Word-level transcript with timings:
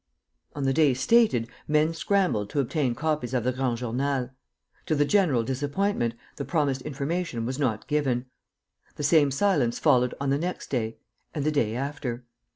On 0.55 0.63
the 0.63 0.73
day 0.73 0.95
stated, 0.95 1.47
men 1.67 1.93
scrambled 1.93 2.49
to 2.49 2.59
obtain 2.59 2.95
copies 2.95 3.35
of 3.35 3.43
the 3.43 3.51
Grand 3.51 3.77
Journal. 3.77 4.31
To 4.87 4.95
the 4.95 5.05
general 5.05 5.43
disappointment, 5.43 6.15
the 6.37 6.43
promised 6.43 6.81
information 6.81 7.45
was 7.45 7.59
not 7.59 7.85
given. 7.85 8.25
The 8.95 9.03
same 9.03 9.29
silence 9.29 9.77
followed 9.77 10.15
on 10.19 10.31
the 10.31 10.39
next 10.39 10.71
day 10.71 10.97
and 11.35 11.43
the 11.45 11.51
day 11.51 11.75
after. 11.75 12.25